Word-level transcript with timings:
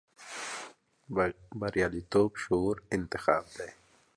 بریالیتوب 1.59 2.31
شعوري 2.41 2.81
انتخاب 2.95 3.43
دی. 3.57 3.69